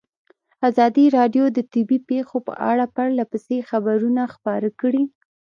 ازادي 0.69 1.05
راډیو 1.17 1.45
د 1.51 1.59
طبیعي 1.73 1.99
پېښې 2.09 2.39
په 2.47 2.53
اړه 2.69 2.85
پرله 2.95 3.23
پسې 3.31 3.57
خبرونه 3.69 4.21
خپاره 4.33 4.69
کړي. 4.81 5.03